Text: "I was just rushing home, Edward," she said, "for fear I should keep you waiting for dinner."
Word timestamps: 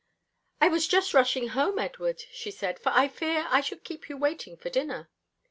"I 0.59 0.67
was 0.67 0.87
just 0.87 1.13
rushing 1.13 1.49
home, 1.49 1.77
Edward," 1.77 2.21
she 2.33 2.49
said, 2.49 2.79
"for 2.79 2.89
fear 3.09 3.45
I 3.51 3.61
should 3.61 3.83
keep 3.83 4.09
you 4.09 4.17
waiting 4.17 4.57
for 4.57 4.71
dinner." 4.71 5.11